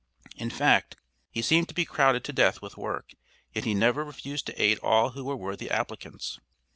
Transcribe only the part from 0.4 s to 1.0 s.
fact